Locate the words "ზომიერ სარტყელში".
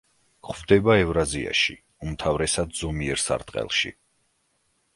2.81-3.95